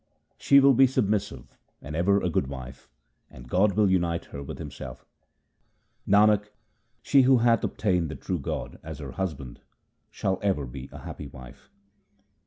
[0.39, 2.89] She will be submissive and ever a good wife,
[3.29, 5.05] and God will unite her with Himself.
[6.07, 6.49] Nanak,
[7.03, 9.61] she who hath obtained the true God as her Hus band,
[10.09, 11.69] shall ever be a happy wife.